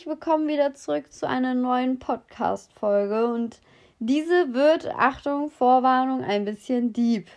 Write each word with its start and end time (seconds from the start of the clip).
Herzlich 0.00 0.18
willkommen 0.18 0.48
wieder 0.48 0.72
zurück 0.72 1.12
zu 1.12 1.28
einer 1.28 1.52
neuen 1.52 1.98
Podcast-Folge 1.98 3.26
und 3.34 3.60
diese 3.98 4.54
wird, 4.54 4.88
Achtung, 4.96 5.50
Vorwarnung, 5.50 6.24
ein 6.24 6.46
bisschen 6.46 6.94
deep. 6.94 7.28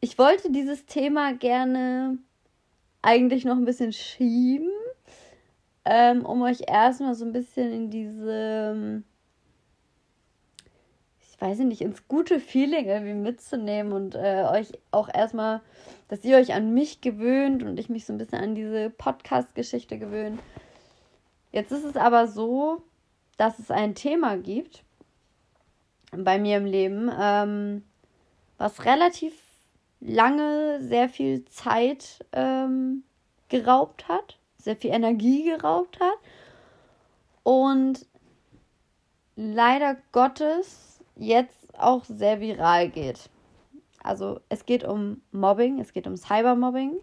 Ich 0.00 0.16
wollte 0.16 0.50
dieses 0.50 0.86
Thema 0.86 1.34
gerne 1.34 2.16
eigentlich 3.02 3.44
noch 3.44 3.56
ein 3.56 3.66
bisschen 3.66 3.92
schieben, 3.92 4.70
ähm, 5.84 6.24
um 6.24 6.40
euch 6.40 6.62
erstmal 6.66 7.14
so 7.14 7.26
ein 7.26 7.32
bisschen 7.32 7.70
in 7.74 7.90
diese 7.90 9.02
weiß 11.40 11.60
ich 11.60 11.66
nicht, 11.66 11.80
ins 11.80 12.06
gute 12.06 12.38
Feeling 12.38 12.86
irgendwie 12.86 13.14
mitzunehmen 13.14 13.92
und 13.92 14.14
äh, 14.14 14.44
euch 14.50 14.72
auch 14.90 15.08
erstmal, 15.12 15.62
dass 16.08 16.24
ihr 16.24 16.36
euch 16.36 16.52
an 16.52 16.74
mich 16.74 17.00
gewöhnt 17.00 17.62
und 17.62 17.78
ich 17.78 17.88
mich 17.88 18.04
so 18.04 18.12
ein 18.12 18.18
bisschen 18.18 18.40
an 18.40 18.54
diese 18.54 18.90
Podcast-Geschichte 18.90 19.98
gewöhnt. 19.98 20.38
Jetzt 21.52 21.72
ist 21.72 21.84
es 21.84 21.96
aber 21.96 22.28
so, 22.28 22.82
dass 23.36 23.58
es 23.58 23.70
ein 23.70 23.94
Thema 23.94 24.36
gibt 24.36 24.84
bei 26.12 26.38
mir 26.38 26.58
im 26.58 26.66
Leben, 26.66 27.10
ähm, 27.18 27.84
was 28.58 28.84
relativ 28.84 29.34
lange 30.00 30.80
sehr 30.82 31.08
viel 31.08 31.44
Zeit 31.46 32.24
ähm, 32.32 33.04
geraubt 33.48 34.08
hat, 34.08 34.38
sehr 34.58 34.76
viel 34.76 34.90
Energie 34.90 35.44
geraubt 35.44 35.98
hat 36.00 36.18
und 37.42 38.06
leider 39.36 39.96
Gottes 40.12 41.00
jetzt 41.16 41.78
auch 41.78 42.04
sehr 42.04 42.40
viral 42.40 42.90
geht. 42.90 43.30
Also 44.02 44.40
es 44.48 44.64
geht 44.64 44.84
um 44.84 45.22
Mobbing, 45.32 45.78
es 45.80 45.92
geht 45.92 46.06
um 46.06 46.16
Cybermobbing. 46.16 46.98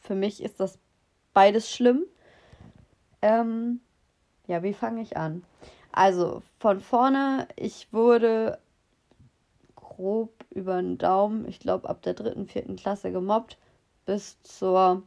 Für 0.00 0.14
mich 0.14 0.42
ist 0.42 0.60
das 0.60 0.78
beides 1.32 1.70
schlimm. 1.70 2.04
Ähm, 3.24 3.80
ja, 4.46 4.62
wie 4.62 4.74
fange 4.74 5.00
ich 5.00 5.16
an? 5.16 5.44
Also 5.92 6.42
von 6.58 6.80
vorne, 6.80 7.48
ich 7.56 7.92
wurde 7.92 8.58
grob 9.76 10.44
über 10.50 10.76
den 10.76 10.98
Daumen, 10.98 11.48
ich 11.48 11.60
glaube 11.60 11.88
ab 11.88 12.02
der 12.02 12.14
dritten, 12.14 12.46
vierten 12.46 12.76
Klasse 12.76 13.12
gemobbt, 13.12 13.56
bis 14.06 14.40
zur 14.42 15.02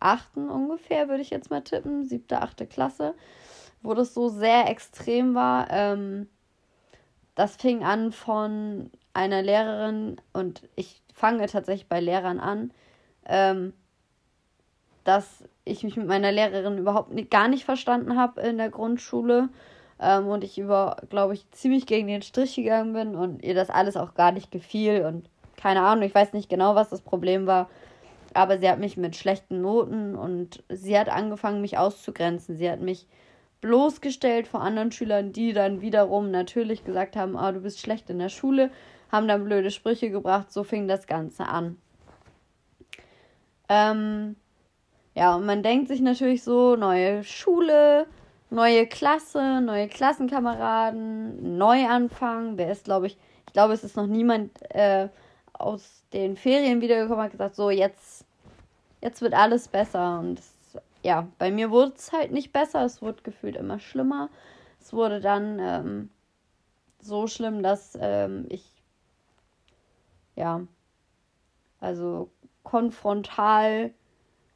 achten 0.00 0.48
ungefähr, 0.50 1.08
würde 1.08 1.22
ich 1.22 1.30
jetzt 1.30 1.50
mal 1.50 1.62
tippen, 1.62 2.04
siebte, 2.04 2.42
achte 2.42 2.66
Klasse 2.66 3.14
wo 3.82 3.94
das 3.94 4.14
so 4.14 4.28
sehr 4.28 4.68
extrem 4.68 5.34
war. 5.34 5.68
Ähm, 5.70 6.28
das 7.34 7.56
fing 7.56 7.82
an 7.82 8.12
von 8.12 8.90
einer 9.14 9.42
Lehrerin 9.42 10.20
und 10.32 10.68
ich 10.76 11.02
fange 11.12 11.46
tatsächlich 11.46 11.88
bei 11.88 12.00
Lehrern 12.00 12.40
an, 12.40 12.72
ähm, 13.26 13.72
dass 15.04 15.44
ich 15.64 15.84
mich 15.84 15.96
mit 15.96 16.06
meiner 16.06 16.32
Lehrerin 16.32 16.78
überhaupt 16.78 17.12
nicht, 17.12 17.30
gar 17.30 17.48
nicht 17.48 17.64
verstanden 17.64 18.16
habe 18.16 18.40
in 18.40 18.58
der 18.58 18.70
Grundschule 18.70 19.48
ähm, 20.00 20.26
und 20.26 20.44
ich 20.44 20.58
über, 20.58 20.96
glaube 21.08 21.34
ich, 21.34 21.50
ziemlich 21.50 21.86
gegen 21.86 22.08
den 22.08 22.22
Strich 22.22 22.56
gegangen 22.56 22.92
bin 22.92 23.14
und 23.14 23.44
ihr 23.44 23.54
das 23.54 23.70
alles 23.70 23.96
auch 23.96 24.14
gar 24.14 24.32
nicht 24.32 24.50
gefiel 24.50 25.04
und 25.04 25.28
keine 25.56 25.82
Ahnung, 25.82 26.04
ich 26.04 26.14
weiß 26.14 26.32
nicht 26.32 26.48
genau, 26.48 26.74
was 26.74 26.90
das 26.90 27.02
Problem 27.02 27.46
war, 27.46 27.68
aber 28.34 28.58
sie 28.58 28.68
hat 28.68 28.78
mich 28.78 28.96
mit 28.96 29.14
schlechten 29.16 29.60
Noten 29.60 30.16
und 30.16 30.62
sie 30.68 30.98
hat 30.98 31.08
angefangen, 31.08 31.60
mich 31.60 31.78
auszugrenzen. 31.78 32.56
Sie 32.56 32.68
hat 32.70 32.80
mich 32.80 33.06
bloßgestellt 33.60 34.48
vor 34.48 34.60
anderen 34.60 34.90
Schülern, 34.90 35.32
die 35.32 35.52
dann 35.52 35.80
wiederum 35.80 36.30
natürlich 36.30 36.84
gesagt 36.84 37.16
haben, 37.16 37.36
ah, 37.36 37.52
du 37.52 37.60
bist 37.60 37.78
schlecht 37.78 38.10
in 38.10 38.18
der 38.18 38.28
Schule, 38.28 38.70
haben 39.10 39.28
dann 39.28 39.44
blöde 39.44 39.70
Sprüche 39.70 40.10
gebracht, 40.10 40.50
so 40.50 40.64
fing 40.64 40.88
das 40.88 41.06
Ganze 41.06 41.46
an. 41.46 41.76
Ähm, 43.68 44.36
ja, 45.14 45.36
und 45.36 45.46
man 45.46 45.62
denkt 45.62 45.88
sich 45.88 46.00
natürlich 46.00 46.42
so, 46.42 46.76
neue 46.76 47.24
Schule, 47.24 48.06
neue 48.50 48.86
Klasse, 48.86 49.60
neue 49.60 49.88
Klassenkameraden, 49.88 51.58
Neuanfang. 51.58 52.56
Wer 52.56 52.72
ist, 52.72 52.84
glaube 52.84 53.06
ich, 53.08 53.18
ich 53.46 53.52
glaube, 53.52 53.74
es 53.74 53.84
ist 53.84 53.96
noch 53.96 54.06
niemand 54.06 54.50
äh, 54.74 55.08
aus 55.52 56.02
den 56.12 56.36
Ferien 56.36 56.80
wiedergekommen, 56.80 57.24
hat 57.24 57.32
gesagt, 57.32 57.56
so, 57.56 57.70
jetzt, 57.70 58.24
jetzt 59.02 59.20
wird 59.20 59.34
alles 59.34 59.68
besser. 59.68 60.20
Und 60.20 60.38
es 60.38 60.52
ja, 61.02 61.26
bei 61.38 61.50
mir 61.50 61.70
wurde 61.70 61.92
es 61.96 62.12
halt 62.12 62.32
nicht 62.32 62.52
besser. 62.52 62.84
Es 62.84 63.02
wurde 63.02 63.22
gefühlt 63.22 63.56
immer 63.56 63.78
schlimmer. 63.78 64.30
Es 64.80 64.92
wurde 64.92 65.20
dann 65.20 65.58
ähm, 65.58 66.10
so 67.00 67.26
schlimm, 67.26 67.62
dass 67.62 67.98
ähm, 68.00 68.46
ich, 68.48 68.64
ja, 70.36 70.62
also 71.80 72.30
konfrontal 72.62 73.92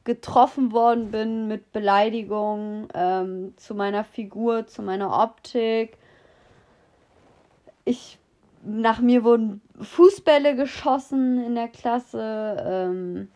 getroffen 0.07 0.71
worden 0.71 1.11
bin 1.11 1.49
mit 1.49 1.73
Beleidigungen 1.73 2.87
ähm, 2.93 3.53
zu 3.57 3.75
meiner 3.75 4.05
Figur, 4.05 4.65
zu 4.65 4.81
meiner 4.81 5.21
Optik. 5.21 5.97
Ich, 7.83 8.17
nach 8.63 9.01
mir 9.01 9.25
wurden 9.25 9.61
Fußbälle 9.81 10.55
geschossen 10.55 11.43
in 11.43 11.55
der 11.55 11.67
Klasse. 11.67 12.55
Ähm, 12.65 13.27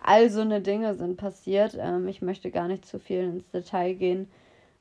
all 0.00 0.30
so 0.30 0.40
eine 0.40 0.62
Dinge 0.62 0.94
sind 0.94 1.18
passiert. 1.18 1.76
Ähm, 1.78 2.08
ich 2.08 2.22
möchte 2.22 2.50
gar 2.50 2.66
nicht 2.66 2.86
zu 2.86 2.98
viel 2.98 3.20
ins 3.20 3.50
Detail 3.50 3.92
gehen, 3.92 4.30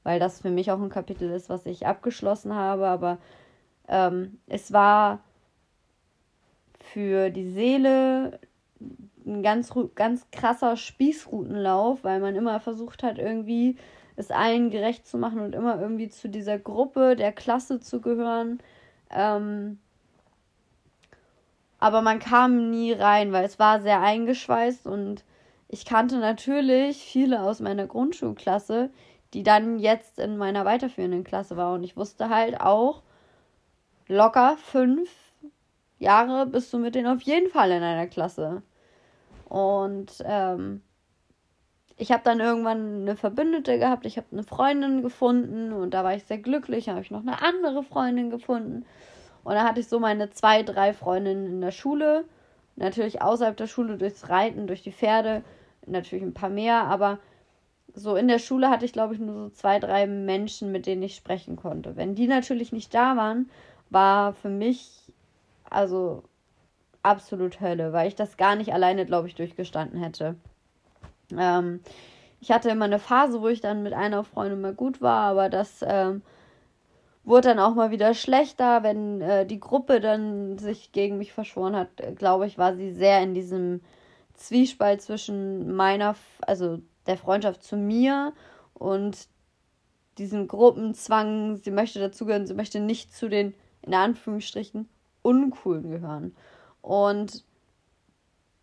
weil 0.03 0.22
das 0.22 0.40
für 0.40 0.52
mich 0.52 0.72
auch 0.72 0.80
ein 0.80 0.90
Kapitel 0.90 1.30
ist, 1.32 1.50
was 1.50 1.66
ich 1.66 1.86
abgeschlossen 1.86 2.56
habe. 2.56 2.88
Aber 2.88 3.18
ähm, 3.90 4.40
es 4.48 4.72
war 4.72 5.20
für 6.94 7.30
die 7.30 7.52
Seele 7.52 8.40
ein 9.26 9.44
ganz, 9.44 9.74
ganz 9.96 10.30
krasser 10.32 10.78
Spießrutenlauf, 10.78 12.04
weil 12.04 12.20
man 12.20 12.36
immer 12.36 12.59
versucht 12.59 13.04
hat, 13.04 13.18
irgendwie 13.18 13.78
es 14.16 14.32
allen 14.32 14.70
gerecht 14.70 15.08
zu 15.08 15.18
machen 15.18 15.40
und 15.40 15.56
immer 15.56 15.80
irgendwie 15.80 16.09
zu 16.09 16.30
dieser 16.30 16.59
Gruppe 16.59 17.16
der 17.16 17.32
Klasse 17.32 17.80
zu 17.80 18.02
gehören. 18.02 18.59
Ähm, 19.09 19.80
aber 21.80 22.02
man 22.02 22.20
kam 22.20 22.70
nie 22.70 22.94
rein, 22.94 23.32
weil 23.32 23.46
es 23.46 23.58
war 23.58 23.82
sehr 23.82 24.02
eingeschweißt 24.02 24.86
und 24.86 25.24
ich 25.68 25.86
kannte 25.86 26.18
natürlich 26.18 26.98
viele 26.98 27.42
aus 27.42 27.59
meiner 27.59 27.88
Grundschulklasse, 27.88 28.92
die 29.34 29.44
dann 29.44 29.80
jetzt 29.80 30.20
in 30.20 30.38
meiner 30.38 30.66
weiterführenden 30.66 31.24
Klasse 31.24 31.58
waren. 31.58 31.76
Und 31.76 31.84
ich 31.84 31.96
wusste 31.96 32.30
halt 32.30 32.59
auch, 32.59 33.02
locker 34.08 34.58
fünf 34.58 35.09
Jahre 35.98 36.46
bist 36.46 36.74
du 36.74 36.78
mit 36.78 36.96
denen 36.96 37.08
auf 37.08 37.22
jeden 37.22 37.50
Fall 37.50 37.72
in 37.72 37.84
einer 37.84 38.08
Klasse. 38.08 38.62
Und 39.52 40.24
ähm, 40.24 40.82
ich 41.98 42.14
habe 42.14 42.24
dann 42.24 42.40
irgendwann 42.40 43.02
eine 43.02 43.18
Verbündete 43.18 43.78
gehabt, 43.78 44.06
ich 44.06 44.16
habe 44.16 44.28
eine 44.32 44.44
Freundin 44.44 45.02
gefunden 45.02 45.74
und 45.74 45.94
da 45.94 46.06
war 46.06 46.16
ich 46.16 46.24
sehr 46.24 46.38
glücklich. 46.38 46.86
Dann 46.86 46.96
habe 46.96 47.04
ich 47.04 47.12
noch 47.12 47.20
eine 47.20 47.42
andere 47.42 47.84
Freundin 47.84 48.30
gefunden. 48.30 48.86
Und 49.44 49.54
dann 49.54 49.68
hatte 49.68 49.82
ich 49.82 49.90
so 49.90 50.00
meine 50.00 50.30
zwei, 50.30 50.64
drei 50.64 50.94
Freundinnen 50.94 51.48
in 51.48 51.60
der 51.60 51.72
Schule. 51.72 52.24
Natürlich 52.78 53.22
außerhalb 53.22 53.58
der 53.58 53.68
Schule 53.68 53.98
durchs 53.98 54.30
Reiten, 54.30 54.68
durch 54.68 54.84
die 54.84 54.94
Pferde. 54.94 55.44
Natürlich 55.86 56.24
ein 56.24 56.34
paar 56.34 56.50
mehr, 56.50 56.86
aber 56.86 57.20
so 57.94 58.16
in 58.16 58.30
der 58.30 58.40
Schule 58.40 58.70
hatte 58.70 58.86
ich, 58.86 58.94
glaube 58.94 59.16
ich, 59.16 59.20
nur 59.20 59.36
so 59.36 59.50
zwei, 59.50 59.80
drei 59.80 60.08
Menschen, 60.08 60.72
mit 60.72 60.86
denen 60.86 61.04
ich 61.04 61.16
sprechen 61.16 61.58
konnte. 61.58 61.98
Wenn 61.98 62.16
die 62.16 62.28
natürlich 62.28 62.72
nicht 62.72 62.94
da 62.94 63.18
waren, 63.18 63.50
war 63.90 64.32
für 64.32 64.50
mich 64.50 65.12
also 65.70 66.24
absolut 67.04 67.62
Hölle, 67.62 67.94
weil 67.94 68.08
ich 68.08 68.16
das 68.16 68.38
gar 68.38 68.56
nicht 68.56 68.74
alleine, 68.74 69.06
glaube 69.06 69.28
ich, 69.28 69.36
durchgestanden 69.36 70.02
hätte. 70.02 70.36
Ähm, 71.38 71.82
ich 72.40 72.52
hatte 72.52 72.70
immer 72.70 72.86
eine 72.86 73.00
Phase, 73.00 73.42
wo 73.42 73.48
ich 73.48 73.62
dann 73.62 73.84
mit 73.84 73.94
einer 73.94 74.24
Freundin 74.24 74.62
mal 74.62 74.74
gut 74.74 75.02
war, 75.02 75.24
aber 75.24 75.50
das 75.50 75.84
ähm, 75.88 76.22
wurde 77.24 77.50
dann 77.50 77.59
auch 77.59 77.76
mal 77.76 77.92
wieder 77.92 78.14
schlechter, 78.14 78.84
wenn 78.84 79.22
äh, 79.22 79.46
die 79.46 79.59
Gruppe 79.59 80.00
dann 80.00 80.58
sich 80.58 80.92
gegen 80.92 81.18
mich 81.18 81.34
verschworen 81.34 81.76
hat, 81.76 81.90
glaube 82.16 82.48
ich, 82.48 82.58
war 82.58 82.76
sie 82.76 82.92
sehr 82.92 83.22
in 83.22 83.34
diesem 83.34 83.82
Zwiespalt 84.34 85.02
zwischen 85.02 85.76
meiner, 85.76 86.16
also 86.42 86.80
der 87.06 87.18
Freundschaft 87.18 87.64
zu 87.64 87.78
mir 87.78 88.34
und 88.74 89.28
diesem 90.18 90.47
Gruppenzwang, 90.47 91.58
sie 91.58 91.72
möchte 91.72 92.00
dazugehören, 92.00 92.47
sie 92.47 92.54
möchte 92.54 92.80
nicht 92.80 93.14
zu 93.14 93.30
den, 93.30 93.54
in 93.82 93.94
Anführungsstrichen, 93.94 94.90
Uncoolen 95.22 95.92
gehören. 95.92 96.36
Und 96.82 97.44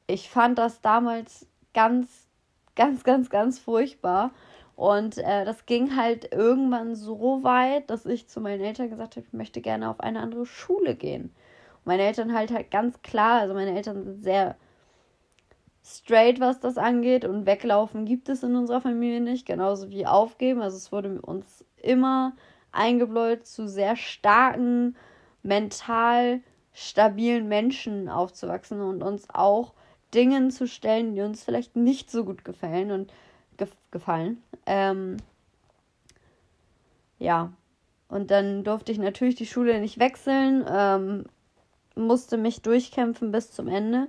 ich 0.06 0.30
fand 0.30 0.58
das 0.58 0.80
damals 0.80 1.46
ganz, 1.74 2.26
ganz, 2.74 3.04
ganz, 3.04 3.30
ganz 3.30 3.58
furchtbar. 3.58 4.32
Und 4.74 5.18
äh, 5.18 5.44
das 5.44 5.66
ging 5.66 5.96
halt 5.96 6.32
irgendwann 6.32 6.94
so 6.94 7.42
weit, 7.42 7.90
dass 7.90 8.06
ich 8.06 8.28
zu 8.28 8.40
meinen 8.40 8.62
Eltern 8.62 8.90
gesagt 8.90 9.16
habe, 9.16 9.26
ich 9.26 9.32
möchte 9.32 9.60
gerne 9.60 9.90
auf 9.90 10.00
eine 10.00 10.20
andere 10.20 10.46
Schule 10.46 10.94
gehen. 10.94 11.24
Und 11.24 11.86
meine 11.86 12.04
Eltern 12.04 12.32
halt 12.32 12.52
halt 12.52 12.70
ganz 12.70 13.02
klar, 13.02 13.40
also 13.40 13.54
meine 13.54 13.74
Eltern 13.74 14.04
sind 14.04 14.22
sehr 14.22 14.56
straight, 15.84 16.38
was 16.38 16.60
das 16.60 16.78
angeht. 16.78 17.24
Und 17.24 17.46
weglaufen 17.46 18.04
gibt 18.04 18.28
es 18.28 18.42
in 18.42 18.54
unserer 18.56 18.80
Familie 18.80 19.20
nicht, 19.20 19.46
genauso 19.46 19.90
wie 19.90 20.06
aufgeben. 20.06 20.62
Also 20.62 20.76
es 20.76 20.92
wurde 20.92 21.20
uns 21.22 21.64
immer 21.76 22.34
eingebläut, 22.72 23.46
zu 23.46 23.68
sehr 23.68 23.96
starken, 23.96 24.96
mental 25.42 26.40
stabilen 26.78 27.48
Menschen 27.48 28.08
aufzuwachsen 28.08 28.80
und 28.80 29.02
uns 29.02 29.26
auch 29.32 29.72
Dingen 30.14 30.50
zu 30.50 30.68
stellen, 30.68 31.14
die 31.14 31.22
uns 31.22 31.42
vielleicht 31.42 31.74
nicht 31.74 32.10
so 32.10 32.24
gut 32.24 32.44
gefallen 32.44 32.92
und 32.92 33.12
gef 33.56 33.72
gefallen. 33.90 34.42
Ähm, 34.64 35.16
ja, 37.18 37.52
und 38.08 38.30
dann 38.30 38.62
durfte 38.62 38.92
ich 38.92 38.98
natürlich 38.98 39.34
die 39.34 39.46
Schule 39.46 39.80
nicht 39.80 39.98
wechseln, 39.98 40.64
ähm, 40.70 41.24
musste 41.96 42.36
mich 42.36 42.62
durchkämpfen 42.62 43.32
bis 43.32 43.50
zum 43.50 43.66
Ende 43.66 44.06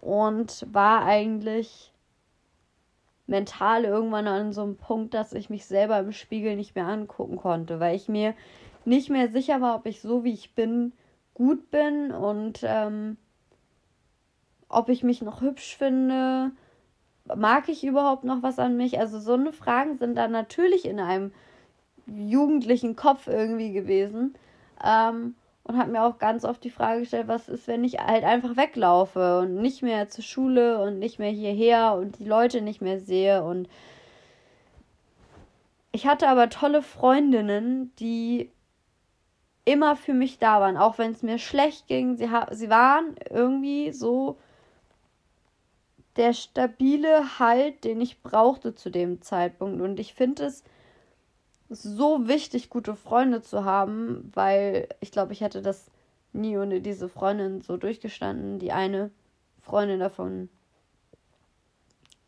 und 0.00 0.66
war 0.72 1.04
eigentlich 1.04 1.92
mental 3.28 3.84
irgendwann 3.84 4.26
an 4.26 4.52
so 4.52 4.62
einem 4.62 4.76
Punkt, 4.76 5.14
dass 5.14 5.32
ich 5.32 5.48
mich 5.48 5.64
selber 5.66 6.00
im 6.00 6.12
Spiegel 6.12 6.56
nicht 6.56 6.74
mehr 6.74 6.88
angucken 6.88 7.36
konnte, 7.36 7.78
weil 7.78 7.94
ich 7.94 8.08
mir 8.08 8.34
nicht 8.84 9.10
mehr 9.10 9.28
sicher 9.28 9.60
war, 9.60 9.76
ob 9.76 9.86
ich 9.86 10.00
so 10.00 10.24
wie 10.24 10.32
ich 10.32 10.54
bin 10.54 10.92
gut 11.38 11.70
bin 11.70 12.12
und 12.12 12.60
ähm, 12.62 13.16
ob 14.68 14.90
ich 14.90 15.02
mich 15.02 15.22
noch 15.22 15.40
hübsch 15.40 15.76
finde, 15.76 16.50
mag 17.34 17.68
ich 17.68 17.84
überhaupt 17.84 18.24
noch 18.24 18.42
was 18.42 18.58
an 18.58 18.76
mich? 18.76 18.98
Also 18.98 19.18
so 19.18 19.32
eine 19.32 19.52
Fragen 19.52 19.96
sind 19.96 20.16
dann 20.16 20.32
natürlich 20.32 20.84
in 20.84 21.00
einem 21.00 21.32
jugendlichen 22.06 22.96
Kopf 22.96 23.28
irgendwie 23.28 23.72
gewesen. 23.72 24.34
Ähm, 24.84 25.34
und 25.64 25.76
habe 25.76 25.90
mir 25.90 26.02
auch 26.02 26.18
ganz 26.18 26.44
oft 26.44 26.64
die 26.64 26.70
Frage 26.70 27.00
gestellt, 27.00 27.28
was 27.28 27.48
ist, 27.48 27.68
wenn 27.68 27.84
ich 27.84 27.98
halt 27.98 28.24
einfach 28.24 28.56
weglaufe 28.56 29.40
und 29.40 29.56
nicht 29.56 29.82
mehr 29.82 30.08
zur 30.08 30.24
Schule 30.24 30.82
und 30.82 30.98
nicht 30.98 31.18
mehr 31.18 31.30
hierher 31.30 31.94
und 31.94 32.18
die 32.18 32.24
Leute 32.24 32.62
nicht 32.62 32.80
mehr 32.80 33.00
sehe. 33.00 33.44
Und 33.44 33.68
ich 35.92 36.06
hatte 36.06 36.26
aber 36.28 36.48
tolle 36.48 36.80
Freundinnen, 36.80 37.92
die 37.98 38.50
immer 39.68 39.96
für 39.96 40.14
mich 40.14 40.38
da 40.38 40.62
waren, 40.62 40.78
auch 40.78 40.96
wenn 40.96 41.12
es 41.12 41.22
mir 41.22 41.38
schlecht 41.38 41.88
ging. 41.88 42.16
Sie, 42.16 42.28
sie 42.52 42.70
waren 42.70 43.16
irgendwie 43.28 43.92
so 43.92 44.38
der 46.16 46.32
stabile 46.32 47.38
Halt, 47.38 47.84
den 47.84 48.00
ich 48.00 48.22
brauchte 48.22 48.74
zu 48.74 48.88
dem 48.90 49.20
Zeitpunkt. 49.20 49.82
Und 49.82 50.00
ich 50.00 50.14
finde 50.14 50.46
es 50.46 50.64
so 51.68 52.26
wichtig, 52.26 52.70
gute 52.70 52.96
Freunde 52.96 53.42
zu 53.42 53.66
haben, 53.66 54.32
weil 54.34 54.88
ich 55.00 55.12
glaube, 55.12 55.34
ich 55.34 55.42
hätte 55.42 55.60
das 55.60 55.90
nie 56.32 56.56
ohne 56.56 56.80
diese 56.80 57.10
Freundin 57.10 57.60
so 57.60 57.76
durchgestanden. 57.76 58.58
Die 58.58 58.72
eine 58.72 59.10
Freundin 59.60 60.00
davon 60.00 60.48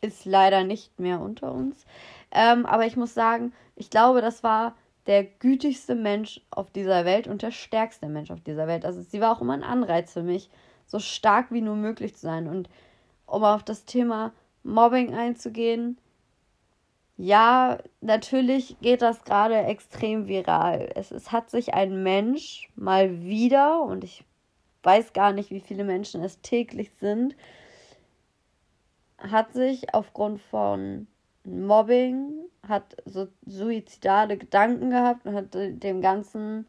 ist 0.03 0.27
leider 0.27 0.63
nicht 0.63 1.01
mehr 1.01 1.21
unter 1.21 1.53
uns. 1.53 1.87
Ähm, 2.33 2.67
aber 2.67 2.85
ich 2.85 2.99
muss 2.99 3.15
sagen, 3.15 3.55
ich 3.77 3.89
glaube, 3.89 4.21
das 4.21 4.43
war 4.43 4.75
der 5.11 5.25
gütigste 5.25 5.97
Mensch 5.97 6.41
auf 6.51 6.71
dieser 6.71 7.05
Welt 7.05 7.27
und 7.27 7.43
der 7.43 7.51
stärkste 7.51 8.09
Mensch 8.09 8.31
auf 8.31 8.41
dieser 8.43 8.69
Welt. 8.69 8.85
Also 8.85 9.03
sie 9.03 9.21
war 9.21 9.37
auch 9.37 9.41
immer 9.41 9.55
ein 9.55 9.65
Anreiz 9.65 10.13
für 10.13 10.23
mich, 10.23 10.51
so 10.87 11.01
stark 11.01 11.51
wie 11.51 11.63
nur 11.63 11.75
möglich 11.75 12.15
zu 12.15 12.21
sein. 12.21 12.47
Und 12.47 12.69
um 13.27 13.43
auf 13.43 13.65
das 13.65 13.85
Thema 13.87 14.33
Mobbing 14.63 15.13
einzugehen, 15.13 15.99
ja, 17.17 17.79
natürlich 18.01 18.77
geht 18.83 19.03
das 19.03 19.25
gerade 19.25 19.57
extrem 19.57 20.29
viral. 20.29 20.89
Es, 20.95 21.11
es 21.11 21.33
hat 21.33 21.51
sich 21.51 21.75
ein 21.75 22.05
Mensch 22.05 22.71
mal 22.77 23.21
wieder, 23.21 23.83
und 23.83 24.05
ich 24.05 24.25
weiß 24.85 25.13
gar 25.13 25.33
nicht, 25.33 25.51
wie 25.51 25.61
viele 25.61 25.83
Menschen 25.83 26.23
es 26.23 26.41
täglich 26.41 26.93
sind, 27.01 27.35
hat 29.19 29.55
sich 29.55 29.93
aufgrund 29.93 30.41
von 30.41 31.09
Mobbing, 31.45 32.45
hat 32.69 32.97
so 33.05 33.29
suizidale 33.47 34.37
Gedanken 34.37 34.91
gehabt 34.91 35.27
und 35.27 35.35
hat 35.35 35.55
dem 35.55 36.01
Ganzen 36.01 36.67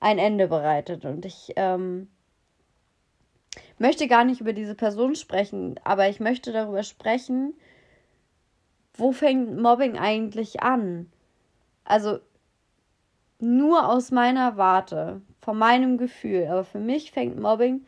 ein 0.00 0.18
Ende 0.18 0.48
bereitet. 0.48 1.04
Und 1.04 1.24
ich 1.24 1.52
ähm, 1.56 2.08
möchte 3.78 4.08
gar 4.08 4.24
nicht 4.24 4.40
über 4.40 4.52
diese 4.52 4.74
Person 4.74 5.14
sprechen, 5.14 5.78
aber 5.84 6.08
ich 6.08 6.20
möchte 6.20 6.52
darüber 6.52 6.82
sprechen, 6.82 7.54
wo 8.94 9.12
fängt 9.12 9.58
Mobbing 9.58 9.98
eigentlich 9.98 10.62
an? 10.62 11.10
Also 11.84 12.20
nur 13.38 13.88
aus 13.88 14.10
meiner 14.10 14.56
Warte, 14.56 15.20
von 15.40 15.58
meinem 15.58 15.98
Gefühl, 15.98 16.46
aber 16.46 16.64
für 16.64 16.78
mich 16.78 17.10
fängt 17.10 17.38
Mobbing 17.40 17.84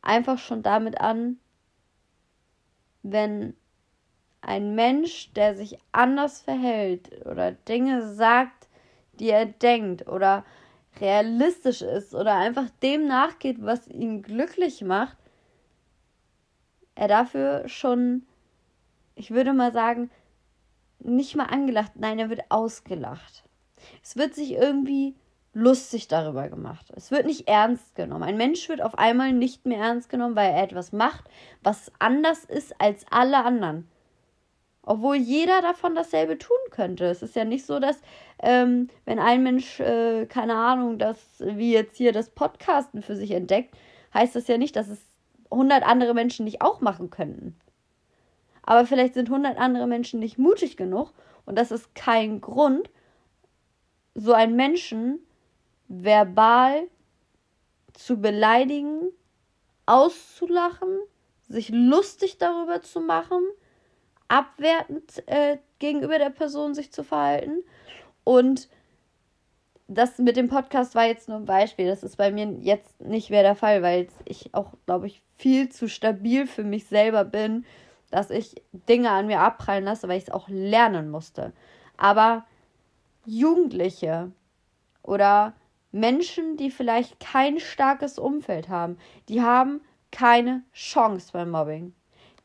einfach 0.00 0.38
schon 0.38 0.62
damit 0.62 1.00
an, 1.00 1.38
wenn 3.02 3.54
ein 4.42 4.74
Mensch, 4.74 5.32
der 5.32 5.54
sich 5.56 5.78
anders 5.92 6.42
verhält 6.42 7.26
oder 7.26 7.52
Dinge 7.52 8.14
sagt, 8.14 8.68
die 9.14 9.30
er 9.30 9.46
denkt 9.46 10.06
oder 10.08 10.44
realistisch 11.00 11.82
ist 11.82 12.14
oder 12.14 12.36
einfach 12.36 12.68
dem 12.82 13.06
nachgeht, 13.06 13.56
was 13.60 13.88
ihn 13.88 14.22
glücklich 14.22 14.82
macht, 14.82 15.16
er 16.94 17.08
dafür 17.08 17.68
schon 17.68 18.26
ich 19.14 19.30
würde 19.30 19.52
mal 19.52 19.72
sagen, 19.72 20.10
nicht 20.98 21.36
mal 21.36 21.46
angelacht, 21.46 21.92
nein, 21.96 22.18
er 22.18 22.30
wird 22.30 22.42
ausgelacht. 22.48 23.44
Es 24.02 24.16
wird 24.16 24.34
sich 24.34 24.52
irgendwie 24.52 25.16
lustig 25.52 26.08
darüber 26.08 26.48
gemacht. 26.48 26.92
Es 26.94 27.10
wird 27.10 27.26
nicht 27.26 27.48
ernst 27.48 27.94
genommen. 27.94 28.22
Ein 28.22 28.36
Mensch 28.36 28.68
wird 28.68 28.80
auf 28.80 28.96
einmal 28.96 29.32
nicht 29.32 29.66
mehr 29.66 29.80
ernst 29.80 30.08
genommen, 30.08 30.36
weil 30.36 30.52
er 30.52 30.62
etwas 30.62 30.92
macht, 30.92 31.24
was 31.62 31.92
anders 31.98 32.44
ist 32.44 32.80
als 32.80 33.04
alle 33.10 33.44
anderen. 33.44 33.88
Obwohl 34.84 35.16
jeder 35.16 35.62
davon 35.62 35.94
dasselbe 35.94 36.38
tun 36.38 36.56
könnte. 36.70 37.04
Es 37.04 37.22
ist 37.22 37.36
ja 37.36 37.44
nicht 37.44 37.64
so, 37.64 37.78
dass, 37.78 38.00
ähm, 38.40 38.88
wenn 39.04 39.20
ein 39.20 39.42
Mensch, 39.42 39.78
äh, 39.78 40.26
keine 40.26 40.56
Ahnung, 40.56 40.98
das, 40.98 41.18
wie 41.38 41.72
jetzt 41.72 41.96
hier 41.96 42.12
das 42.12 42.30
Podcasten 42.30 43.02
für 43.02 43.14
sich 43.14 43.30
entdeckt, 43.30 43.76
heißt 44.12 44.34
das 44.34 44.48
ja 44.48 44.58
nicht, 44.58 44.74
dass 44.74 44.88
es 44.88 44.98
100 45.50 45.84
andere 45.84 46.14
Menschen 46.14 46.44
nicht 46.44 46.62
auch 46.62 46.80
machen 46.80 47.10
könnten. 47.10 47.56
Aber 48.62 48.86
vielleicht 48.86 49.14
sind 49.14 49.28
100 49.28 49.58
andere 49.58 49.86
Menschen 49.86 50.20
nicht 50.20 50.38
mutig 50.38 50.76
genug 50.76 51.12
und 51.46 51.56
das 51.56 51.70
ist 51.70 51.94
kein 51.94 52.40
Grund, 52.40 52.90
so 54.14 54.32
einen 54.32 54.56
Menschen 54.56 55.20
verbal 55.88 56.86
zu 57.92 58.20
beleidigen, 58.20 59.10
auszulachen, 59.86 60.88
sich 61.48 61.70
lustig 61.70 62.38
darüber 62.38 62.82
zu 62.82 63.00
machen, 63.00 63.42
abwertend 64.32 65.22
äh, 65.26 65.58
gegenüber 65.78 66.18
der 66.18 66.30
Person 66.30 66.74
sich 66.74 66.90
zu 66.90 67.04
verhalten. 67.04 67.62
Und 68.24 68.70
das 69.88 70.18
mit 70.18 70.36
dem 70.36 70.48
Podcast 70.48 70.94
war 70.94 71.04
jetzt 71.04 71.28
nur 71.28 71.36
ein 71.36 71.44
Beispiel. 71.44 71.86
Das 71.86 72.02
ist 72.02 72.16
bei 72.16 72.32
mir 72.32 72.50
jetzt 72.60 72.98
nicht 72.98 73.28
mehr 73.28 73.42
der 73.42 73.54
Fall, 73.54 73.82
weil 73.82 74.08
ich 74.24 74.54
auch, 74.54 74.72
glaube 74.86 75.06
ich, 75.06 75.22
viel 75.36 75.68
zu 75.68 75.86
stabil 75.86 76.46
für 76.46 76.64
mich 76.64 76.86
selber 76.86 77.24
bin, 77.24 77.66
dass 78.10 78.30
ich 78.30 78.54
Dinge 78.88 79.10
an 79.10 79.26
mir 79.26 79.40
abprallen 79.40 79.84
lasse, 79.84 80.08
weil 80.08 80.16
ich 80.16 80.24
es 80.24 80.32
auch 80.32 80.48
lernen 80.48 81.10
musste. 81.10 81.52
Aber 81.98 82.46
Jugendliche 83.26 84.32
oder 85.02 85.52
Menschen, 85.90 86.56
die 86.56 86.70
vielleicht 86.70 87.20
kein 87.20 87.60
starkes 87.60 88.18
Umfeld 88.18 88.70
haben, 88.70 88.96
die 89.28 89.42
haben 89.42 89.82
keine 90.10 90.62
Chance 90.72 91.30
beim 91.34 91.50
Mobbing. 91.50 91.92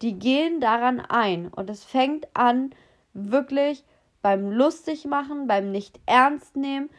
Die 0.01 0.19
gehen 0.19 0.59
daran 0.59 0.99
ein 0.99 1.47
und 1.47 1.69
es 1.69 1.83
fängt 1.83 2.27
an 2.35 2.71
wirklich 3.13 3.83
beim 4.21 4.51
Lustigmachen, 4.51 5.47
beim 5.47 5.71
nicht 5.71 5.99
ernst 6.05 6.55
nehmen 6.55 6.89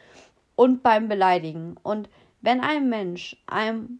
und 0.55 0.83
beim 0.83 1.07
Beleidigen. 1.07 1.77
Und 1.83 2.09
wenn 2.41 2.61
ein 2.61 2.89
Mensch 2.89 3.37
einem 3.47 3.99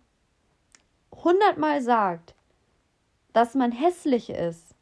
hundertmal 1.12 1.82
sagt, 1.82 2.36
dass 3.34 3.56
man 3.56 3.72
hässlich 3.72 4.30
ist, 4.30 4.76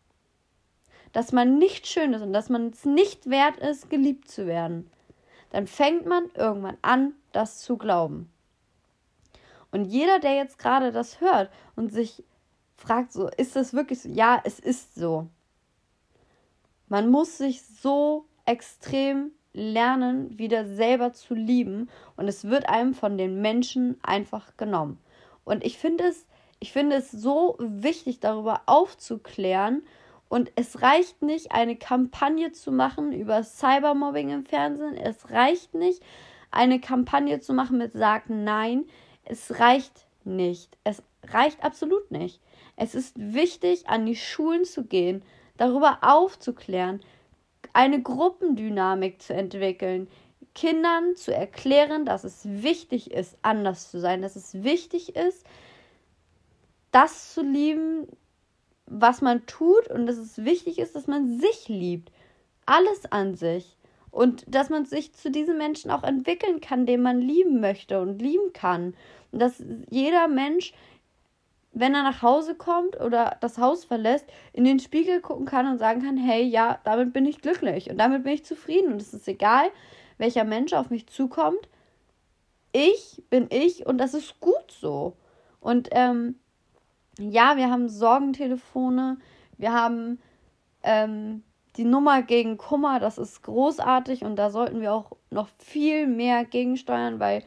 dass 1.11 1.31
man 1.31 1.57
nicht 1.57 1.87
schön 1.87 2.13
ist 2.13 2.21
und 2.21 2.33
dass 2.33 2.49
man 2.49 2.67
es 2.67 2.85
nicht 2.85 3.29
wert 3.29 3.57
ist, 3.57 3.89
geliebt 3.89 4.29
zu 4.29 4.47
werden, 4.47 4.89
dann 5.51 5.67
fängt 5.67 6.05
man 6.05 6.29
irgendwann 6.35 6.77
an, 6.81 7.13
das 7.31 7.59
zu 7.59 7.77
glauben. 7.77 8.31
Und 9.71 9.85
jeder, 9.85 10.19
der 10.19 10.35
jetzt 10.35 10.59
gerade 10.59 10.91
das 10.91 11.21
hört 11.21 11.49
und 11.75 11.91
sich 11.91 12.23
fragt, 12.77 13.11
so, 13.11 13.29
ist 13.37 13.55
das 13.55 13.73
wirklich 13.73 14.01
so? 14.01 14.09
Ja, 14.09 14.41
es 14.43 14.59
ist 14.59 14.95
so. 14.95 15.27
Man 16.87 17.09
muss 17.09 17.37
sich 17.37 17.61
so 17.63 18.25
extrem 18.45 19.31
lernen, 19.53 20.37
wieder 20.37 20.65
selber 20.65 21.13
zu 21.13 21.33
lieben 21.33 21.89
und 22.15 22.27
es 22.27 22.45
wird 22.45 22.69
einem 22.69 22.93
von 22.93 23.17
den 23.17 23.41
Menschen 23.41 23.97
einfach 24.03 24.55
genommen. 24.55 24.99
Und 25.43 25.65
ich 25.65 25.77
finde 25.77 26.05
es 26.05 26.27
ich 26.59 26.71
finde 26.71 26.95
es 26.95 27.11
so 27.11 27.55
wichtig, 27.59 28.19
darüber 28.19 28.61
aufzuklären. 28.65 29.83
Und 30.29 30.51
es 30.55 30.81
reicht 30.81 31.21
nicht, 31.21 31.51
eine 31.51 31.75
Kampagne 31.75 32.51
zu 32.51 32.71
machen 32.71 33.13
über 33.13 33.43
Cybermobbing 33.43 34.29
im 34.29 34.45
Fernsehen. 34.45 34.97
Es 34.97 35.29
reicht 35.29 35.73
nicht, 35.73 36.01
eine 36.51 36.81
Kampagne 36.81 37.39
zu 37.39 37.53
machen 37.53 37.77
mit 37.77 37.93
Sagen 37.93 38.43
Nein. 38.43 38.85
Es 39.23 39.59
reicht 39.59 40.07
nicht. 40.23 40.77
Es 40.83 41.03
reicht 41.23 41.63
absolut 41.63 42.11
nicht. 42.11 42.41
Es 42.77 42.95
ist 42.95 43.15
wichtig, 43.17 43.89
an 43.89 44.05
die 44.05 44.15
Schulen 44.15 44.63
zu 44.63 44.85
gehen, 44.85 45.23
darüber 45.57 45.99
aufzuklären, 46.01 47.01
eine 47.73 48.01
Gruppendynamik 48.01 49.21
zu 49.21 49.33
entwickeln, 49.33 50.07
Kindern 50.53 51.15
zu 51.15 51.33
erklären, 51.33 52.05
dass 52.05 52.23
es 52.23 52.45
wichtig 52.45 53.11
ist, 53.11 53.37
anders 53.41 53.91
zu 53.91 53.99
sein, 53.99 54.21
dass 54.21 54.35
es 54.35 54.63
wichtig 54.63 55.15
ist, 55.15 55.45
das 56.91 57.33
zu 57.33 57.41
lieben, 57.43 58.07
was 58.87 59.21
man 59.21 59.45
tut 59.45 59.89
und 59.89 60.07
dass 60.07 60.17
es 60.17 60.43
wichtig 60.45 60.79
ist, 60.79 60.95
dass 60.95 61.07
man 61.07 61.39
sich 61.39 61.67
liebt. 61.67 62.11
Alles 62.65 63.11
an 63.11 63.35
sich. 63.35 63.75
Und 64.09 64.45
dass 64.47 64.69
man 64.69 64.85
sich 64.85 65.13
zu 65.13 65.29
diesen 65.29 65.57
Menschen 65.57 65.91
auch 65.91 66.03
entwickeln 66.03 66.59
kann, 66.59 66.85
den 66.85 67.01
man 67.03 67.21
lieben 67.21 67.59
möchte 67.59 67.99
und 68.01 68.19
lieben 68.19 68.51
kann. 68.53 68.95
Und 69.31 69.39
dass 69.39 69.63
jeder 69.89 70.27
Mensch, 70.27 70.73
wenn 71.79 71.93
er 71.93 72.03
nach 72.03 72.21
Hause 72.21 72.55
kommt 72.55 72.99
oder 72.99 73.37
das 73.41 73.57
Haus 73.57 73.85
verlässt, 73.85 74.25
in 74.53 74.63
den 74.63 74.79
Spiegel 74.79 75.21
gucken 75.21 75.45
kann 75.45 75.67
und 75.67 75.77
sagen 75.77 76.01
kann, 76.01 76.17
hey, 76.17 76.43
ja, 76.43 76.79
damit 76.83 77.13
bin 77.13 77.25
ich 77.25 77.41
glücklich 77.41 77.89
und 77.89 77.97
damit 77.97 78.23
bin 78.23 78.33
ich 78.33 78.45
zufrieden. 78.45 78.93
Und 78.93 79.01
es 79.01 79.13
ist 79.13 79.27
egal, 79.27 79.69
welcher 80.17 80.43
Mensch 80.43 80.73
auf 80.73 80.89
mich 80.89 81.07
zukommt. 81.07 81.69
Ich 82.71 83.23
bin 83.29 83.47
ich 83.51 83.85
und 83.85 83.97
das 83.97 84.13
ist 84.13 84.39
gut 84.39 84.71
so. 84.71 85.15
Und 85.59 85.89
ähm, 85.91 86.35
ja, 87.19 87.57
wir 87.57 87.69
haben 87.69 87.89
Sorgentelefone, 87.89 89.17
wir 89.57 89.73
haben 89.73 90.19
ähm, 90.83 91.43
die 91.75 91.85
Nummer 91.85 92.21
gegen 92.23 92.57
Kummer, 92.57 92.99
das 92.99 93.17
ist 93.17 93.43
großartig 93.43 94.23
und 94.23 94.35
da 94.35 94.49
sollten 94.49 94.81
wir 94.81 94.93
auch 94.93 95.11
noch 95.29 95.49
viel 95.59 96.07
mehr 96.07 96.45
gegensteuern, 96.45 97.19
weil 97.19 97.43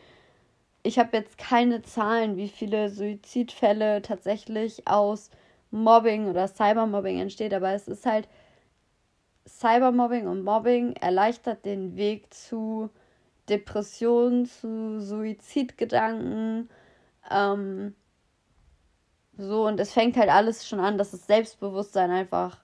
ich 0.82 0.99
habe 0.99 1.16
jetzt 1.16 1.38
keine 1.38 1.82
Zahlen, 1.82 2.37
wie 2.37 2.49
viele 2.49 2.88
Suizidfälle 2.88 4.02
tatsächlich 4.02 4.87
aus 4.87 5.30
Mobbing 5.70 6.28
oder 6.28 6.49
Cybermobbing 6.49 7.20
entsteht, 7.20 7.54
aber 7.54 7.72
es 7.72 7.87
ist 7.88 8.06
halt 8.06 8.28
Cybermobbing 9.46 10.26
und 10.26 10.42
Mobbing 10.42 10.94
erleichtert 10.94 11.64
den 11.64 11.96
Weg 11.96 12.32
zu 12.32 12.90
Depressionen, 13.49 14.46
zu 14.46 15.00
Suizidgedanken. 15.00 16.70
Ähm, 17.30 17.94
so, 19.37 19.66
und 19.66 19.80
es 19.80 19.92
fängt 19.92 20.16
halt 20.16 20.30
alles 20.30 20.68
schon 20.68 20.80
an, 20.80 20.99
dass 20.99 21.12
das 21.12 21.26
Selbstbewusstsein 21.26 22.10
einfach 22.10 22.58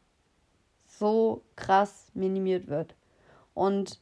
so 0.87 1.43
krass 1.57 2.11
minimiert 2.15 2.69
wird. 2.69 2.95
Und 3.55 3.99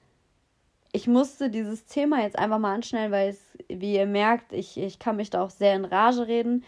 ich 0.95 1.09
musste 1.09 1.51
dieses 1.51 1.87
Thema 1.87 2.23
jetzt 2.23 2.39
einfach 2.39 2.59
mal 2.59 2.75
anschnellen, 2.75 3.11
weil 3.11 3.31
es, 3.31 3.41
wie 3.69 3.97
ihr 3.97 4.07
merkt, 4.07 4.53
ich, 4.53 4.79
ich 4.79 4.99
kann 4.99 5.17
mich 5.17 5.29
da 5.29 5.43
auch 5.43 5.51
sehr 5.51 5.75
in 5.75 5.85
Rage 5.85 6.27
reden. 6.27 6.65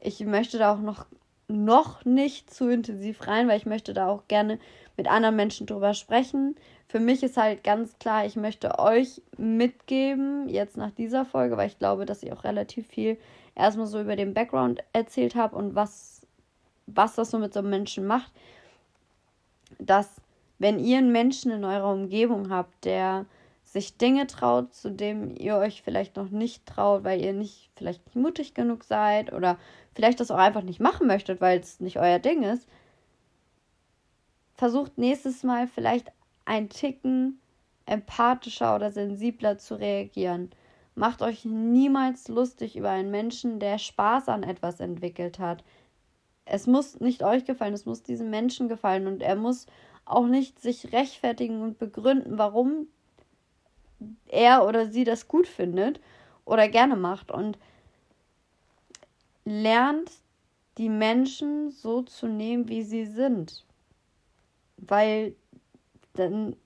Ich 0.00 0.20
möchte 0.20 0.58
da 0.58 0.74
auch 0.74 0.80
noch, 0.80 1.06
noch 1.46 2.04
nicht 2.04 2.52
zu 2.52 2.68
intensiv 2.68 3.26
rein, 3.26 3.46
weil 3.48 3.56
ich 3.56 3.66
möchte 3.66 3.94
da 3.94 4.08
auch 4.08 4.26
gerne 4.28 4.58
mit 4.96 5.08
anderen 5.08 5.36
Menschen 5.36 5.66
drüber 5.66 5.94
sprechen. 5.94 6.56
Für 6.88 6.98
mich 6.98 7.22
ist 7.22 7.36
halt 7.36 7.62
ganz 7.62 7.98
klar, 7.98 8.26
ich 8.26 8.34
möchte 8.34 8.78
euch 8.78 9.22
mitgeben, 9.36 10.48
jetzt 10.48 10.76
nach 10.76 10.90
dieser 10.90 11.24
Folge, 11.24 11.56
weil 11.56 11.68
ich 11.68 11.78
glaube, 11.78 12.04
dass 12.04 12.22
ich 12.22 12.32
auch 12.32 12.44
relativ 12.44 12.88
viel 12.88 13.16
erstmal 13.54 13.86
so 13.86 14.00
über 14.00 14.16
den 14.16 14.34
Background 14.34 14.82
erzählt 14.92 15.36
habe 15.36 15.54
und 15.54 15.74
was, 15.74 16.26
was 16.86 17.14
das 17.14 17.30
so 17.30 17.38
mit 17.38 17.54
so 17.54 17.60
einem 17.60 17.70
Menschen 17.70 18.06
macht 18.06 18.32
dass 19.78 20.20
wenn 20.58 20.78
ihr 20.78 20.98
einen 20.98 21.12
Menschen 21.12 21.52
in 21.52 21.64
eurer 21.64 21.92
Umgebung 21.92 22.50
habt, 22.50 22.84
der 22.84 23.26
sich 23.72 23.98
Dinge 23.98 24.26
traut, 24.26 24.74
zu 24.74 24.90
denen 24.90 25.36
ihr 25.36 25.56
euch 25.56 25.82
vielleicht 25.82 26.16
noch 26.16 26.30
nicht 26.30 26.66
traut, 26.66 27.04
weil 27.04 27.20
ihr 27.20 27.32
nicht 27.32 27.70
vielleicht 27.76 28.04
nicht 28.06 28.16
mutig 28.16 28.54
genug 28.54 28.84
seid 28.84 29.32
oder 29.32 29.58
vielleicht 29.94 30.20
das 30.20 30.30
auch 30.30 30.38
einfach 30.38 30.62
nicht 30.62 30.80
machen 30.80 31.06
möchtet, 31.06 31.40
weil 31.40 31.60
es 31.60 31.80
nicht 31.80 31.98
euer 31.98 32.18
Ding 32.18 32.42
ist, 32.42 32.68
versucht 34.54 34.98
nächstes 34.98 35.42
Mal 35.42 35.66
vielleicht 35.66 36.10
ein 36.44 36.68
Ticken 36.68 37.40
empathischer 37.86 38.74
oder 38.74 38.90
sensibler 38.90 39.58
zu 39.58 39.78
reagieren. 39.78 40.50
Macht 40.94 41.22
euch 41.22 41.44
niemals 41.44 42.28
lustig 42.28 42.76
über 42.76 42.90
einen 42.90 43.10
Menschen, 43.10 43.60
der 43.60 43.78
Spaß 43.78 44.28
an 44.28 44.42
etwas 44.42 44.80
entwickelt 44.80 45.38
hat 45.38 45.62
es 46.50 46.66
muss 46.66 47.00
nicht 47.00 47.22
euch 47.22 47.44
gefallen, 47.44 47.74
es 47.74 47.86
muss 47.86 48.02
diesem 48.02 48.30
Menschen 48.30 48.68
gefallen 48.68 49.06
und 49.06 49.22
er 49.22 49.36
muss 49.36 49.66
auch 50.04 50.26
nicht 50.26 50.58
sich 50.60 50.92
rechtfertigen 50.92 51.60
und 51.60 51.78
begründen, 51.78 52.38
warum 52.38 52.88
er 54.26 54.66
oder 54.66 54.86
sie 54.86 55.04
das 55.04 55.28
gut 55.28 55.46
findet 55.46 56.00
oder 56.44 56.68
gerne 56.68 56.96
macht 56.96 57.30
und 57.30 57.58
lernt 59.44 60.10
die 60.76 60.88
Menschen 60.88 61.70
so 61.70 62.02
zu 62.02 62.26
nehmen, 62.26 62.68
wie 62.68 62.82
sie 62.82 63.06
sind. 63.06 63.64
Weil 64.76 65.34
dann, 66.14 66.56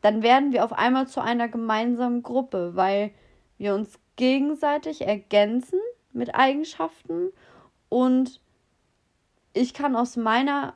dann 0.00 0.22
werden 0.22 0.52
wir 0.52 0.64
auf 0.64 0.72
einmal 0.72 1.06
zu 1.06 1.20
einer 1.20 1.48
gemeinsamen 1.48 2.22
Gruppe, 2.22 2.74
weil 2.74 3.12
wir 3.58 3.74
uns 3.74 3.98
gegenseitig 4.16 5.02
ergänzen 5.02 5.78
mit 6.12 6.34
Eigenschaften 6.34 7.32
und 7.88 8.40
ich 9.54 9.74
kann 9.74 9.96
aus 9.96 10.16
meiner 10.16 10.74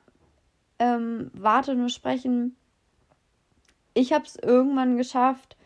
ähm, 0.79 1.31
Warte 1.35 1.75
nur 1.75 1.89
sprechen. 1.89 2.57
Ich 3.97 4.13
habe 4.13 4.27
es 4.27 4.37
irgendwann 4.37 4.99
geschafft 4.99 5.57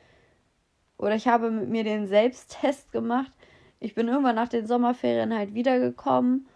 oder 0.98 1.16
ich 1.16 1.26
habe 1.26 1.50
mit 1.50 1.68
mir 1.68 1.82
den 1.82 2.06
Selbsttest 2.06 2.92
gemacht. 2.92 3.32
Ich 3.80 3.96
bin 3.96 4.06
irgendwann 4.06 4.36
nach 4.36 4.48
den 4.48 4.68
Sommerferien 4.68 5.36
halt 5.36 5.52
wiedergekommen, 5.52 6.46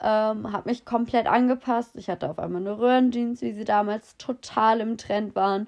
ähm, 0.00 0.52
habe 0.52 0.68
mich 0.68 0.84
komplett 0.84 1.26
angepasst. 1.26 1.96
Ich 1.96 2.08
hatte 2.08 2.30
auf 2.30 2.38
einmal 2.38 2.60
eine 2.60 2.78
Röhrenjeans, 2.78 3.42
wie 3.42 3.50
sie 3.50 3.64
damals 3.64 4.18
total 4.18 4.80
im 4.80 4.98
Trend 4.98 5.34
waren. 5.34 5.66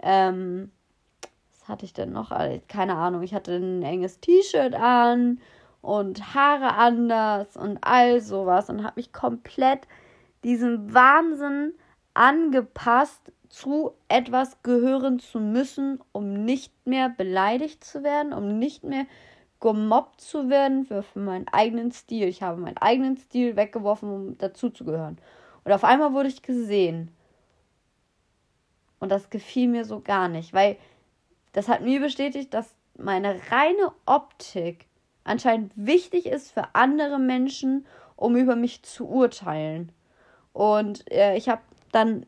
Ähm, 0.00 0.70
was 1.50 1.68
hatte 1.68 1.84
ich 1.84 1.92
denn 1.92 2.12
noch? 2.12 2.30
Keine 2.68 2.94
Ahnung. 2.94 3.24
Ich 3.24 3.34
hatte 3.34 3.56
ein 3.56 3.82
enges 3.82 4.20
T-Shirt 4.20 4.74
an 4.74 5.40
und 5.82 6.32
Haare 6.32 6.74
anders 6.74 7.56
und 7.56 7.78
all 7.80 8.20
sowas 8.20 8.70
und 8.70 8.84
habe 8.84 9.00
mich 9.00 9.12
komplett 9.12 9.88
diesem 10.44 10.94
Wahnsinn 10.94 11.74
angepasst, 12.16 13.32
zu 13.48 13.92
etwas 14.08 14.62
gehören 14.62 15.18
zu 15.18 15.38
müssen, 15.40 16.00
um 16.12 16.44
nicht 16.44 16.72
mehr 16.86 17.08
beleidigt 17.08 17.84
zu 17.84 18.02
werden, 18.02 18.32
um 18.32 18.58
nicht 18.58 18.84
mehr 18.84 19.06
gemobbt 19.60 20.20
zu 20.20 20.50
werden 20.50 20.84
für, 20.84 21.02
für 21.02 21.20
meinen 21.20 21.48
eigenen 21.48 21.92
Stil. 21.92 22.28
Ich 22.28 22.42
habe 22.42 22.60
meinen 22.60 22.76
eigenen 22.76 23.16
Stil 23.16 23.56
weggeworfen, 23.56 24.10
um 24.10 24.38
dazu 24.38 24.70
zu 24.70 24.84
gehören. 24.84 25.18
Und 25.64 25.72
auf 25.72 25.84
einmal 25.84 26.12
wurde 26.12 26.28
ich 26.28 26.42
gesehen. 26.42 27.10
Und 28.98 29.10
das 29.10 29.30
gefiel 29.30 29.68
mir 29.68 29.84
so 29.84 30.00
gar 30.00 30.28
nicht, 30.28 30.52
weil 30.52 30.76
das 31.52 31.68
hat 31.68 31.82
mir 31.82 32.00
bestätigt, 32.00 32.52
dass 32.52 32.74
meine 32.98 33.40
reine 33.50 33.92
Optik 34.04 34.86
anscheinend 35.24 35.72
wichtig 35.76 36.26
ist 36.26 36.52
für 36.52 36.74
andere 36.74 37.18
Menschen, 37.18 37.86
um 38.16 38.36
über 38.36 38.56
mich 38.56 38.82
zu 38.82 39.08
urteilen. 39.08 39.92
Und 40.52 41.10
äh, 41.10 41.36
ich 41.36 41.48
habe 41.48 41.60
dann 41.96 42.26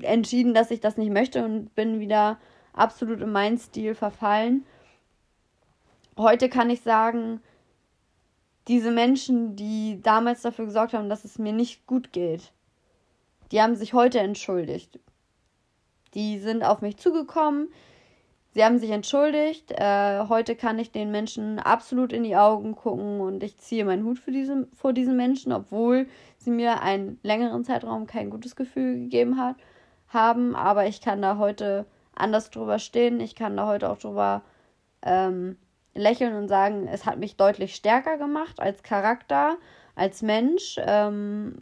entschieden, 0.00 0.52
dass 0.52 0.70
ich 0.70 0.80
das 0.80 0.96
nicht 0.96 1.10
möchte 1.10 1.44
und 1.44 1.74
bin 1.74 2.00
wieder 2.00 2.38
absolut 2.72 3.20
in 3.20 3.32
meinen 3.32 3.58
Stil 3.58 3.94
verfallen. 3.94 4.66
Heute 6.18 6.48
kann 6.48 6.68
ich 6.68 6.82
sagen, 6.82 7.40
diese 8.68 8.90
Menschen, 8.90 9.56
die 9.56 10.00
damals 10.02 10.42
dafür 10.42 10.66
gesorgt 10.66 10.92
haben, 10.92 11.08
dass 11.08 11.24
es 11.24 11.38
mir 11.38 11.52
nicht 11.52 11.86
gut 11.86 12.12
geht, 12.12 12.52
die 13.52 13.62
haben 13.62 13.76
sich 13.76 13.94
heute 13.94 14.18
entschuldigt. 14.18 14.98
Die 16.14 16.38
sind 16.38 16.64
auf 16.64 16.82
mich 16.82 16.96
zugekommen, 16.96 17.68
Sie 18.56 18.64
haben 18.64 18.78
sich 18.78 18.88
entschuldigt. 18.88 19.70
Äh, 19.72 20.28
heute 20.30 20.56
kann 20.56 20.78
ich 20.78 20.90
den 20.90 21.10
Menschen 21.10 21.58
absolut 21.58 22.10
in 22.10 22.22
die 22.22 22.36
Augen 22.36 22.74
gucken 22.74 23.20
und 23.20 23.42
ich 23.42 23.58
ziehe 23.58 23.84
meinen 23.84 24.06
Hut 24.06 24.18
für 24.18 24.32
diese, 24.32 24.66
vor 24.74 24.94
diesen 24.94 25.14
Menschen, 25.14 25.52
obwohl 25.52 26.08
sie 26.46 26.50
mir 26.52 26.80
einen 26.80 27.18
längeren 27.22 27.64
Zeitraum 27.64 28.06
kein 28.06 28.30
gutes 28.30 28.56
Gefühl 28.56 28.94
gegeben 28.94 29.36
hat, 29.36 29.56
haben. 30.08 30.54
Aber 30.54 30.86
ich 30.86 31.00
kann 31.00 31.20
da 31.20 31.38
heute 31.38 31.86
anders 32.14 32.50
drüber 32.50 32.78
stehen. 32.78 33.20
Ich 33.20 33.34
kann 33.34 33.56
da 33.56 33.66
heute 33.66 33.90
auch 33.90 33.98
drüber 33.98 34.42
ähm, 35.02 35.58
lächeln 35.94 36.34
und 36.34 36.48
sagen, 36.48 36.86
es 36.86 37.04
hat 37.04 37.18
mich 37.18 37.36
deutlich 37.36 37.74
stärker 37.74 38.16
gemacht 38.16 38.60
als 38.60 38.82
Charakter, 38.82 39.56
als 39.96 40.22
Mensch. 40.22 40.76
Ähm, 40.78 41.56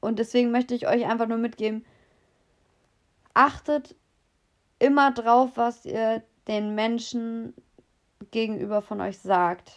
und 0.00 0.18
deswegen 0.18 0.50
möchte 0.50 0.74
ich 0.74 0.86
euch 0.86 1.06
einfach 1.06 1.26
nur 1.26 1.38
mitgeben, 1.38 1.84
achtet 3.32 3.96
immer 4.78 5.12
drauf, 5.12 5.52
was 5.54 5.86
ihr 5.86 6.22
den 6.46 6.74
Menschen 6.74 7.54
gegenüber 8.30 8.82
von 8.82 9.00
euch 9.00 9.18
sagt. 9.18 9.72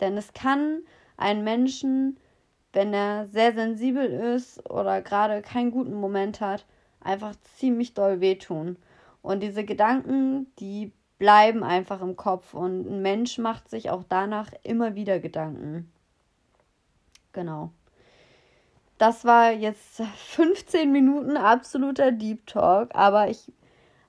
Denn 0.00 0.16
es 0.16 0.32
kann 0.32 0.82
einen 1.16 1.44
Menschen, 1.44 2.18
wenn 2.72 2.94
er 2.94 3.26
sehr 3.26 3.52
sensibel 3.52 4.04
ist 4.04 4.68
oder 4.70 5.02
gerade 5.02 5.42
keinen 5.42 5.70
guten 5.70 5.94
Moment 5.94 6.40
hat, 6.40 6.64
einfach 7.00 7.34
ziemlich 7.56 7.94
doll 7.94 8.20
wehtun. 8.20 8.76
Und 9.20 9.42
diese 9.42 9.64
Gedanken, 9.64 10.52
die 10.58 10.92
bleiben 11.18 11.62
einfach 11.62 12.00
im 12.00 12.16
Kopf 12.16 12.54
und 12.54 12.86
ein 12.90 13.02
Mensch 13.02 13.38
macht 13.38 13.68
sich 13.68 13.90
auch 13.90 14.02
danach 14.08 14.50
immer 14.64 14.94
wieder 14.94 15.20
Gedanken. 15.20 15.92
Genau. 17.32 17.70
Das 18.98 19.24
war 19.24 19.52
jetzt 19.52 20.02
15 20.16 20.90
Minuten 20.90 21.36
absoluter 21.36 22.12
Deep 22.12 22.46
Talk, 22.46 22.94
aber 22.94 23.28
ich 23.28 23.52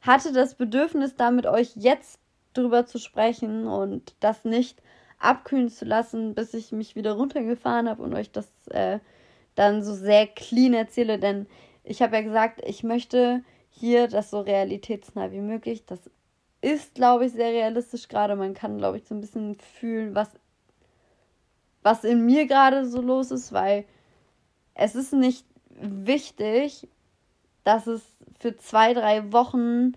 hatte 0.02 0.34
das 0.34 0.56
Bedürfnis, 0.56 1.16
da 1.16 1.32
mit 1.32 1.46
euch 1.46 1.76
jetzt 1.76 2.20
drüber 2.54 2.86
zu 2.86 3.00
sprechen 3.00 3.68
und 3.68 4.16
das 4.20 4.46
nicht 4.46 4.82
abkühlen 5.24 5.70
zu 5.70 5.86
lassen, 5.86 6.36
bis 6.36 6.54
ich 6.54 6.72
mich 6.72 6.96
wieder 6.96 7.14
runtergefahren 7.14 7.90
habe 7.90 8.04
und 8.04 8.14
euch 8.14 8.32
das 8.32 8.48
äh, 8.70 9.00
dann 9.56 9.84
so 9.84 9.94
sehr 9.94 10.28
clean 10.28 10.74
erzähle. 10.74 11.20
Denn 11.20 11.48
ich 11.84 12.02
habe 12.02 12.16
ja 12.16 12.22
gesagt, 12.22 12.62
ich 12.66 12.84
möchte 12.84 13.44
hier 13.70 14.08
das 14.08 14.30
so 14.30 14.42
realitätsnah 14.42 15.32
wie 15.32 15.42
möglich. 15.42 15.86
Das 15.86 16.00
ist, 16.62 16.96
glaube 16.96 17.26
ich, 17.26 17.34
sehr 17.34 17.52
realistisch 17.52 18.08
gerade. 18.08 18.36
Man 18.36 18.54
kann, 18.54 18.78
glaube 18.78 18.98
ich, 18.98 19.06
so 19.06 19.16
ein 19.16 19.22
bisschen 19.22 19.56
fühlen, 19.56 20.16
was, 20.16 20.30
was 21.82 22.04
in 22.04 22.26
mir 22.26 22.48
gerade 22.48 22.86
so 22.86 23.02
los 23.02 23.32
ist, 23.32 23.54
weil 23.54 23.86
es 24.76 24.96
ist 24.96 25.14
nicht 25.14 25.46
wichtig, 25.70 26.88
dass 27.64 27.88
es 27.88 28.02
für 28.40 28.58
zwei, 28.58 28.94
drei 28.94 29.32
Wochen 29.32 29.94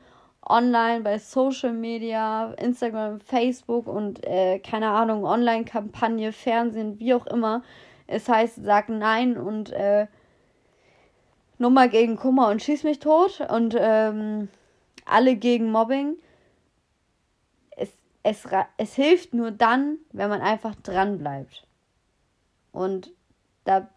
online 0.49 1.03
bei 1.03 1.19
Social 1.19 1.73
Media, 1.73 2.53
Instagram, 2.55 3.21
Facebook 3.21 3.87
und 3.87 4.25
äh, 4.25 4.59
keine 4.61 4.91
Ahnung, 4.91 5.25
Online-Kampagne, 5.25 6.33
Fernsehen, 6.33 6.99
wie 7.01 7.15
auch 7.15 7.27
immer. 7.27 7.63
Es 8.07 8.29
heißt, 8.29 8.65
sag 8.65 8.89
nein 8.89 9.37
und 9.37 9.73
äh, 9.73 10.07
Nummer 11.59 11.89
gegen 11.89 12.17
Kummer 12.17 12.49
und 12.49 12.63
schieß 12.63 12.85
mich 12.85 12.99
tot 12.99 13.41
und 13.51 13.75
ähm, 13.79 14.49
alle 15.05 15.37
gegen 15.37 15.71
Mobbing. 15.71 16.17
Es, 17.71 17.91
es, 18.23 18.47
es 18.77 18.95
hilft 18.95 19.35
nur 19.35 19.51
dann, 19.51 19.99
wenn 20.13 20.29
man 20.29 20.43
einfach 20.43 20.75
dran 20.77 21.19
bleibt. 21.19 21.67
Und 22.73 23.11
da 23.65 23.89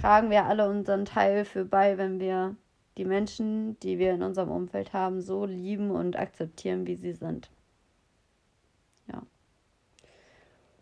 tragen 0.00 0.30
wir 0.30 0.44
alle 0.44 0.68
unseren 0.68 1.04
Teil 1.04 1.44
für 1.44 1.64
bei, 1.64 1.98
wenn 1.98 2.20
wir 2.20 2.56
die 2.98 3.04
Menschen, 3.04 3.78
die 3.80 3.98
wir 3.98 4.12
in 4.12 4.22
unserem 4.22 4.50
Umfeld 4.50 4.92
haben, 4.92 5.22
so 5.22 5.46
lieben 5.46 5.90
und 5.92 6.18
akzeptieren, 6.18 6.86
wie 6.86 6.96
sie 6.96 7.12
sind. 7.12 7.48
Ja. 9.06 9.22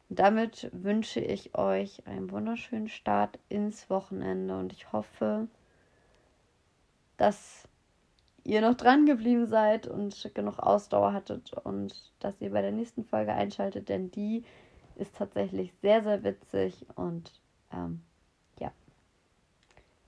Und 0.08 0.18
damit 0.18 0.70
wünsche 0.72 1.20
ich 1.20 1.56
euch 1.56 2.06
einen 2.06 2.30
wunderschönen 2.30 2.88
Start 2.88 3.38
ins 3.50 3.90
Wochenende 3.90 4.58
und 4.58 4.72
ich 4.72 4.92
hoffe, 4.92 5.46
dass 7.18 7.68
ihr 8.44 8.62
noch 8.62 8.74
dran 8.74 9.04
geblieben 9.04 9.46
seid 9.46 9.86
und 9.86 10.30
genug 10.34 10.58
Ausdauer 10.58 11.12
hattet 11.12 11.52
und 11.52 12.12
dass 12.20 12.40
ihr 12.40 12.50
bei 12.50 12.62
der 12.62 12.72
nächsten 12.72 13.04
Folge 13.04 13.32
einschaltet, 13.32 13.88
denn 13.90 14.10
die 14.10 14.44
ist 14.94 15.16
tatsächlich 15.16 15.74
sehr, 15.82 16.02
sehr 16.02 16.24
witzig 16.24 16.86
und 16.94 17.30
ähm, 17.72 18.00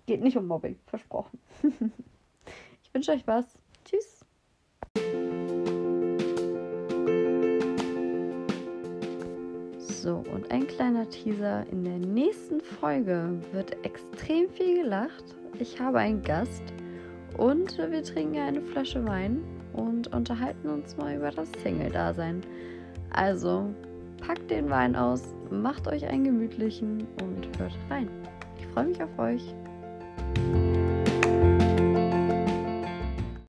geht 0.09 0.23
nicht 0.23 0.39
um 0.39 0.47
Mobbing, 0.47 0.79
versprochen. 0.87 1.39
ich 2.83 2.95
wünsche 2.95 3.13
euch 3.13 3.27
was. 3.27 3.45
Tschüss. 3.85 4.25
So, 9.79 10.25
und 10.33 10.51
ein 10.51 10.67
kleiner 10.67 11.09
Teaser. 11.11 11.67
In 11.71 11.85
der 11.85 11.99
nächsten 11.99 12.63
Folge 12.63 13.39
wird 13.53 13.77
extrem 13.85 14.49
viel 14.49 14.83
gelacht. 14.83 15.37
Ich 15.59 15.79
habe 15.79 15.99
einen 15.99 16.23
Gast 16.23 16.63
und 17.37 17.77
wir 17.77 18.03
trinken 18.03 18.39
eine 18.39 18.63
Flasche 18.63 19.05
Wein 19.05 19.45
und 19.75 20.09
unterhalten 20.15 20.71
uns 20.71 20.97
mal 20.97 21.17
über 21.17 21.31
das 21.31 21.51
Single-Dasein. 21.63 22.41
Also 23.11 23.69
packt 24.27 24.51
den 24.51 24.71
Wein 24.71 24.97
aus, 24.97 25.35
macht 25.51 25.87
euch 25.87 26.07
einen 26.07 26.25
gemütlichen 26.25 27.07
und 27.23 27.59
hört 27.59 27.77
rein. 27.91 28.09
Ich 28.59 28.67
freue 28.69 28.87
mich 28.87 29.03
auf 29.03 29.19
euch. 29.19 29.55